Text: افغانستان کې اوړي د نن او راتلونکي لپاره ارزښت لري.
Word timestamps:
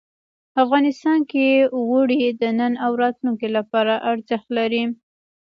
افغانستان 0.63 1.19
کې 1.31 1.45
اوړي 1.77 2.23
د 2.41 2.43
نن 2.59 2.73
او 2.85 2.91
راتلونکي 3.03 3.47
لپاره 3.57 3.93
ارزښت 4.11 4.47
لري. 4.57 4.83